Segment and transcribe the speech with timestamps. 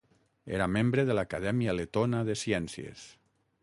[0.59, 3.07] Era membre de l'Acadèmia Letona de Ciències.